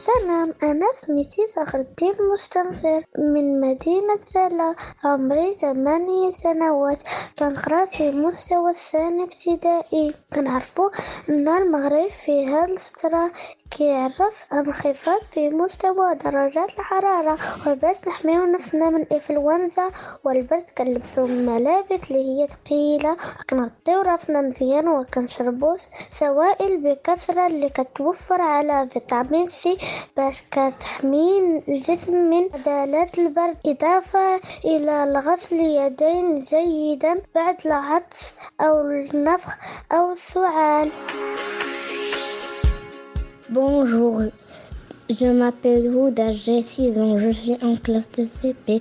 [0.00, 4.74] سلام أنا سميتي فخر الدين مستنصر من مدينة فلا.
[5.04, 7.02] عمري ثمانية سنوات.
[7.38, 10.14] كنقرا في المستوى الثاني ابتدائي.
[10.34, 10.90] كنعرفو
[11.28, 13.32] أن المغرب في هذه الفترة
[13.80, 19.90] كيعرف انخفاض في مستوى درجات الحرارة وباش نحميو نفسنا من الإنفلونزا
[20.24, 20.64] والبرد.
[20.78, 25.76] كنلبسو ملابس اللي هي ثقيلة وكنغطيو رأسنا مزيان وكنشربو
[26.10, 29.76] سوائل بكثرة اللي كتوفر على فيتامين سي
[30.16, 33.56] باش كتحمي الجسم من نزلات البرد.
[33.66, 39.56] إضافة إلى الغسل اليدين جيدا بعد العطس أو النفخ
[39.92, 40.90] أو السعال.
[43.52, 44.22] Bonjour,
[45.08, 48.78] je m'appelle Houda, j'ai 6 ans, je suis en classe de CP.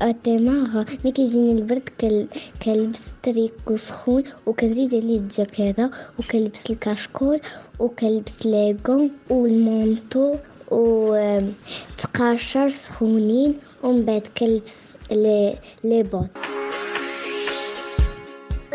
[0.00, 2.26] À Temara ملي كيجيني البرد كل...
[2.62, 7.40] كنلبس تريكو سخون وكنزيد عليه الجاكيطة وكنلبس ال cache-col
[7.78, 10.34] وكنلبس les gants وال manteau
[10.70, 16.26] وتقاشر سخونين ومن بعد كنلبس les les bottes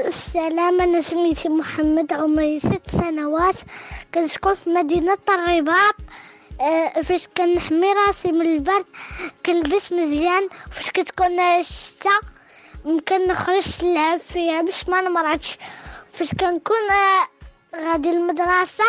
[0.05, 3.55] السلام أنا سميتي محمد عمري ست سنوات
[4.13, 5.95] كنسكن في مدينة الرباط.
[6.61, 8.85] آه، فاش كنحمي راسي من البرد
[9.45, 10.49] كنلبس مزيان.
[10.71, 12.19] فاش كتكون الشتا
[12.85, 15.57] ممكن نخرج نلعب فيها باش ما نمرضش.
[16.11, 17.27] فاش كنكون آه،
[17.85, 18.83] غادي المدرسة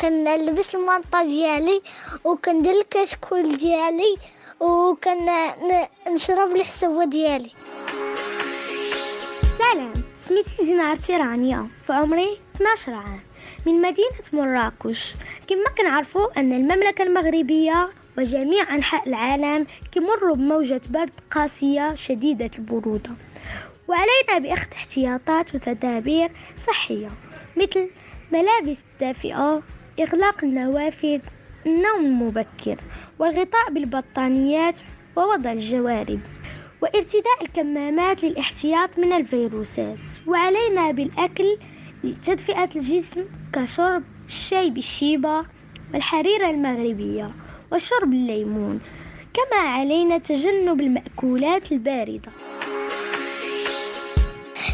[0.00, 1.82] كنلبس المنطة ديالي
[2.24, 4.16] وكندير الكشكول ديالي
[4.60, 7.50] وكنشرب الحسوة ديالي.
[9.58, 9.92] سلام
[10.28, 13.20] سميتي زينار تيرانيا في عمري 12 عام
[13.66, 15.14] من مدينة مراكش.
[15.48, 23.10] كما كنعرفوا أن المملكة المغربية وجميع أنحاء العالم كمروا بموجة برد قاسية شديدة البرودة.
[23.88, 27.08] وعلينا بأخذ احتياطات وتدابير صحية
[27.56, 27.90] مثل
[28.32, 29.62] ملابس دافئة
[30.00, 31.20] إغلاق النوافذ
[31.66, 32.76] النوم المبكر
[33.18, 34.80] والغطاء بالبطانيات
[35.16, 36.20] ووضع الجوارب
[36.82, 39.98] وارتداء الكمامات للاحتياط من الفيروسات.
[40.26, 41.56] وعلينا بالأكل
[42.04, 45.44] لتدفئة الجسم كشرب الشاي بالشيبة
[45.94, 47.30] والحريرة المغربية
[47.72, 48.80] وشرب الليمون
[49.34, 52.32] كما علينا تجنب المأكولات الباردة.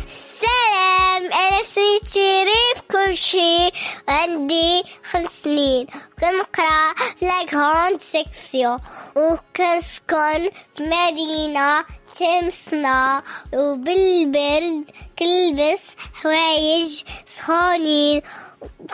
[0.07, 2.66] سلام أنا سميتي ريف
[3.07, 3.71] كل شي
[4.09, 5.87] عندي خمس سنين.
[6.21, 8.79] كنقرأ في la grande section
[9.17, 11.85] وكنسكن في مدينة
[12.19, 13.23] تمسنا
[13.55, 14.85] وبالبرد
[15.19, 15.83] كنلبس
[16.15, 18.23] حوايج سخونين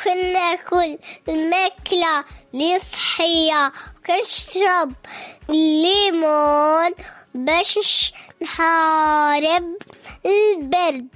[0.05, 0.99] كناكل
[1.29, 2.25] الماكلة
[2.55, 3.73] اللي صحية
[4.07, 4.93] كنشرب
[5.51, 6.91] الليمون
[7.35, 8.13] باش
[8.43, 9.77] نحارب
[10.27, 11.09] البرد.